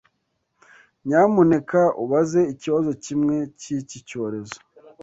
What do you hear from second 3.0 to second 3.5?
kimwe